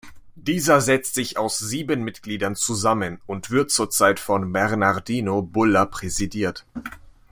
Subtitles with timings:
[0.33, 6.65] Dieser setzt sich aus sieben Mitgliedern zusammen und wird zurzeit von Bernardino Bulla präsidiert.